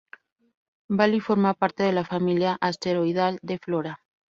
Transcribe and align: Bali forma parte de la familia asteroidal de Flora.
Bali 0.89 1.19
forma 1.19 1.53
parte 1.53 1.83
de 1.83 1.91
la 1.93 2.03
familia 2.03 2.57
asteroidal 2.59 3.37
de 3.43 3.59
Flora. 3.59 3.99